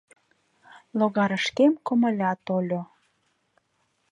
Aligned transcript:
Логарышкем 0.97 1.73
комыля 1.85 2.31
тольо. 2.45 2.81